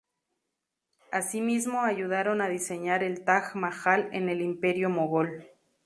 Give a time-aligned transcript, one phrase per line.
[1.11, 5.47] Asimismo ayudaron a diseñar el Taj Mahal en el Imperio mogol.